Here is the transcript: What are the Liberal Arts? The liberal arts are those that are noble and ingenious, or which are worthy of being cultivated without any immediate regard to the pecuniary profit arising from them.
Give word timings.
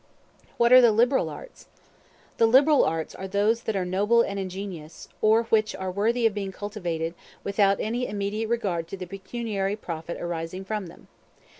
What 0.57 0.73
are 0.73 0.81
the 0.81 0.91
Liberal 0.91 1.29
Arts? 1.29 1.67
The 2.37 2.47
liberal 2.47 2.83
arts 2.83 3.13
are 3.13 3.27
those 3.27 3.61
that 3.61 3.75
are 3.75 3.85
noble 3.85 4.23
and 4.23 4.39
ingenious, 4.39 5.07
or 5.21 5.43
which 5.43 5.75
are 5.75 5.91
worthy 5.91 6.25
of 6.25 6.33
being 6.33 6.51
cultivated 6.51 7.13
without 7.43 7.79
any 7.79 8.07
immediate 8.07 8.47
regard 8.47 8.87
to 8.87 8.97
the 8.97 9.05
pecuniary 9.05 9.75
profit 9.75 10.19
arising 10.19 10.65
from 10.65 10.87
them. 10.87 11.07